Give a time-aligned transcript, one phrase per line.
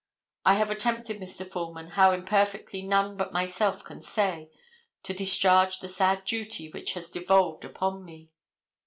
[0.47, 1.47] I have attempted, Mr.
[1.47, 4.49] Foreman, how imperfectly none but myself can say,
[5.03, 8.31] to discharge the sad duty which has devolved upon me.